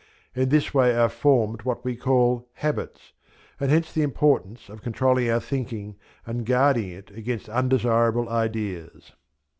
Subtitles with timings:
[0.33, 3.13] In this way are formed what we call "habits,"
[3.59, 9.11] and hence the importance of controlling our thinking and guarding it against undesirable ideas.